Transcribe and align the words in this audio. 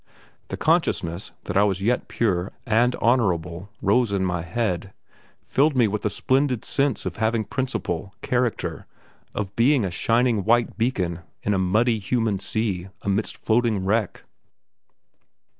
The 0.47 0.57
consciousness 0.57 1.31
that 1.43 1.55
I 1.55 1.63
was 1.63 1.79
yet 1.79 2.07
pure 2.07 2.51
and 2.65 2.95
honourable 2.95 3.69
rose 3.83 4.09
to 4.09 4.17
my 4.17 4.41
head, 4.41 4.93
filled 5.43 5.75
me 5.75 5.87
with 5.87 6.03
a 6.07 6.09
splendid 6.09 6.65
sense 6.65 7.05
of 7.05 7.17
having 7.17 7.43
principle, 7.43 8.11
character, 8.23 8.87
of 9.35 9.55
being 9.55 9.85
a 9.85 9.91
shining 9.91 10.43
white 10.43 10.75
beacon 10.75 11.19
in 11.43 11.53
a 11.53 11.59
muddy, 11.59 11.99
human 11.99 12.39
sea 12.39 12.87
amidst 13.03 13.37
floating 13.37 13.85
wreck. 13.85 14.23